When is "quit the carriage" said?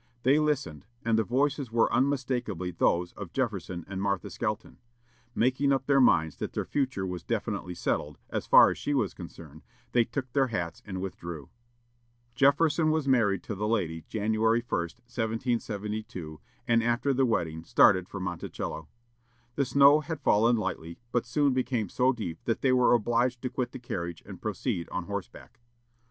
23.51-24.23